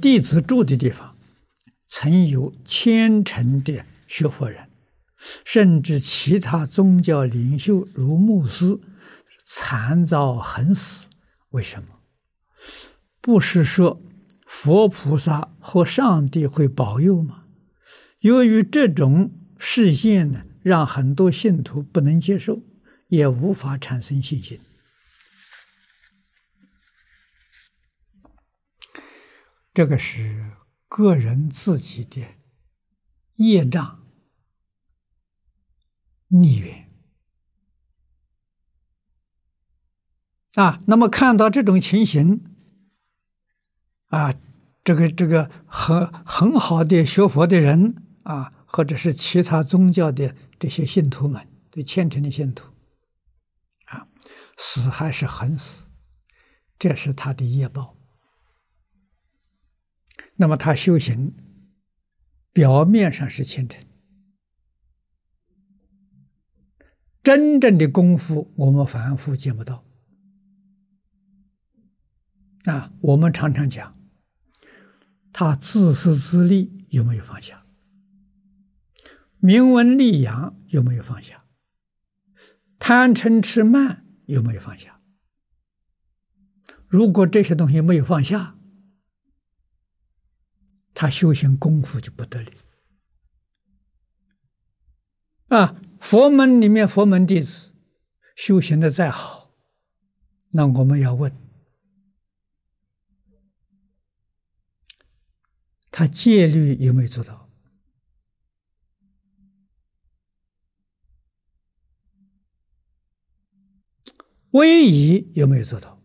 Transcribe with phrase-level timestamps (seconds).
[0.00, 1.16] 弟子住的地方，
[1.86, 4.68] 曾有虔诚的学佛人，
[5.44, 8.78] 甚至其他宗教领袖如牧师，
[9.44, 11.08] 惨遭横死。
[11.50, 11.88] 为什么？
[13.20, 14.00] 不是说
[14.46, 17.44] 佛菩萨和上帝会保佑吗？
[18.20, 22.62] 由于这种事件呢，让很多信徒不能接受，
[23.08, 24.58] 也无法产生信心。
[29.80, 30.58] 这个是
[30.88, 32.20] 个人自己的
[33.36, 34.06] 业障
[36.28, 36.90] 逆缘
[40.52, 40.82] 啊。
[40.86, 42.44] 那么看到这种情形
[44.08, 44.34] 啊，
[44.84, 52.70] 这个这个很很好的学佛的人啊，或者是其他宗教的这些信徒们，对虔诚的信徒
[53.86, 54.08] 啊，
[54.58, 55.86] 死还是很死，
[56.78, 57.96] 这是他的业报。
[60.40, 61.34] 那么他修行
[62.50, 63.84] 表面上是虔诚，
[67.22, 69.84] 真正的功夫我们反复见不到。
[72.64, 73.94] 啊，我们常常讲，
[75.30, 77.66] 他自私自利有没有放下？
[79.40, 81.44] 名闻利养有没有放下？
[82.78, 85.02] 贪嗔痴慢有没有放下？
[86.88, 88.56] 如果这些东西没有放下，
[90.94, 92.52] 他修行功夫就不得力
[95.48, 95.80] 啊！
[96.00, 97.72] 佛门里面，佛门弟子
[98.36, 99.54] 修行的再好，
[100.50, 101.36] 那我们要问
[105.90, 107.50] 他戒律有没有做到？
[114.52, 115.99] 威仪有没有做到？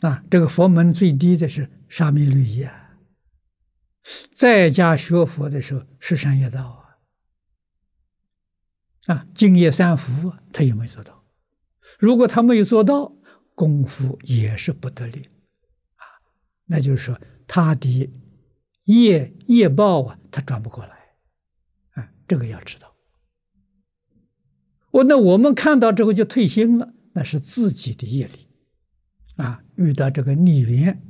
[0.00, 2.98] 啊，这个佛门最低的是沙弥律仪啊，
[4.34, 6.86] 在家学佛的时候是善业道
[9.06, 11.24] 啊，啊，净业三福他有没有做到？
[11.98, 13.16] 如果他没有做到，
[13.54, 15.30] 功夫也是不得力
[15.94, 16.04] 啊。
[16.66, 18.10] 那就是说，他的
[18.84, 20.96] 业业报啊，他转不过来
[21.92, 22.94] 啊，这个要知道。
[24.90, 28.45] 我那我们看到之后就退心了，那是自己的业力。
[29.36, 31.00] 啊，遇到这个逆缘，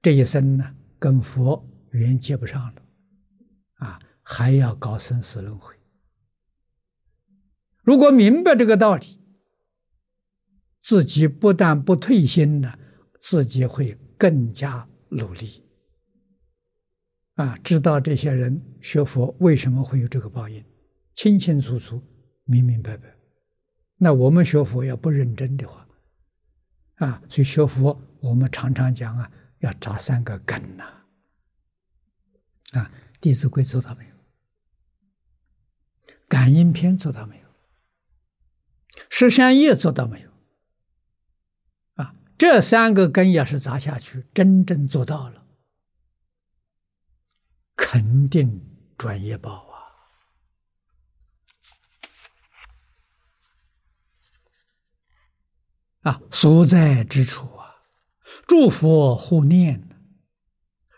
[0.00, 2.82] 这一生呢，跟佛缘接不上了，
[3.76, 5.74] 啊，还要搞生死轮回。
[7.82, 9.20] 如果明白这个道理，
[10.80, 12.78] 自己不但不退心呢，
[13.20, 15.62] 自己会更加努力。
[17.34, 20.64] 啊，知道这些人学佛为什么会有这个报应，
[21.14, 22.00] 清清楚楚、
[22.44, 23.12] 明明白白。
[23.98, 25.83] 那我们学佛要不认真的话，
[26.96, 30.84] 啊，所以学佛，我们常常讲啊，要扎三个根呐。
[32.72, 32.90] 啊，
[33.20, 34.14] 《弟子规》做到没有？
[36.28, 37.44] 感应篇做到没有？
[39.10, 40.30] 十善业做到没有？
[41.94, 45.46] 啊，这三个根要是扎下去，真正做到了，
[47.76, 48.60] 肯定
[48.96, 49.73] 转业报啊。
[56.04, 57.76] 啊，所在之处啊，
[58.46, 59.88] 诸佛护念，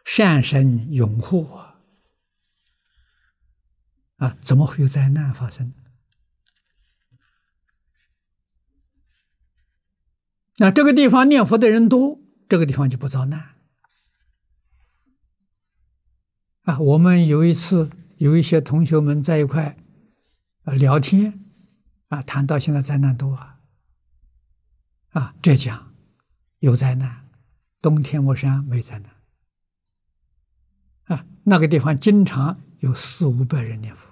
[0.05, 1.79] 善神拥护啊，
[4.17, 5.73] 啊，怎么会有灾难发生？
[10.57, 12.19] 那这个地方念佛的人多，
[12.49, 13.55] 这个地方就不遭难。
[16.63, 19.79] 啊，我们有一次有一些同学们在一块
[20.65, 21.45] 啊聊天，
[22.09, 23.56] 啊，谈到现在灾难多啊。
[25.17, 25.95] 啊，浙江
[26.59, 27.27] 有灾难，
[27.81, 29.17] 冬天我山没灾难。
[31.05, 34.07] 啊，那个地方经常有四五百人念佛，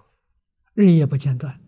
[0.72, 1.60] 日夜不间断。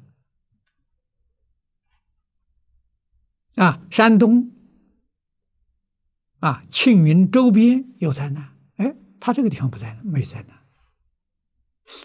[3.57, 4.53] 啊，山东
[6.39, 10.57] 啊，庆云周边有灾难，哎，他这个地方不灾难，没灾难。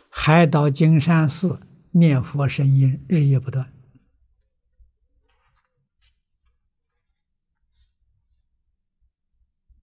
[0.09, 1.61] 海岛金山寺
[1.91, 3.71] 念佛声音日夜不断。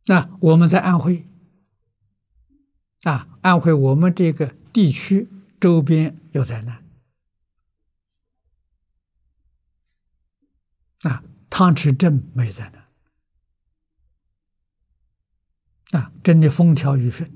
[0.08, 1.26] 那我们在安徽，
[3.02, 5.28] 啊，安徽我们这个地区
[5.60, 6.82] 周边有灾难，
[11.02, 12.70] 啊，汤池镇没灾
[15.90, 17.30] 难，啊，真的风调雨顺，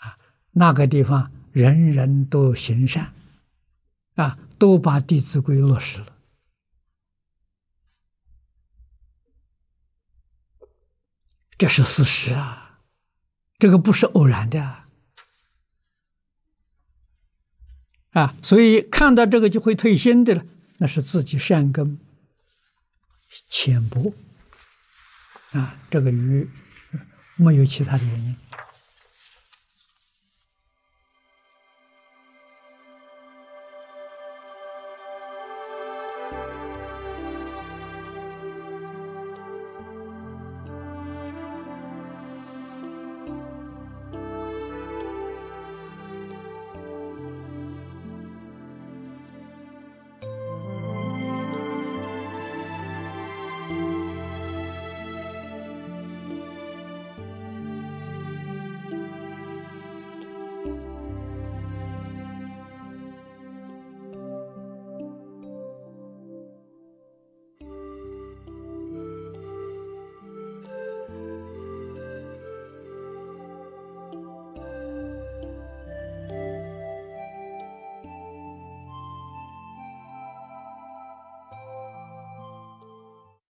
[0.00, 0.18] 啊，
[0.50, 3.14] 那个地方人人都行善，
[4.16, 6.17] 啊，都把《弟子规》落实了。
[11.58, 12.78] 这是事实啊，
[13.58, 14.88] 这个不是偶然的啊。
[18.12, 20.44] 啊，所以看到这个就会退心的了，
[20.78, 21.98] 那是自己善根
[23.48, 24.14] 浅薄
[25.50, 26.48] 啊，这个与
[27.36, 28.36] 没有其他的原因。